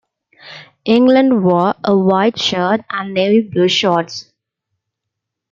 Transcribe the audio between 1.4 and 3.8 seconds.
wore a white shirt and navy blue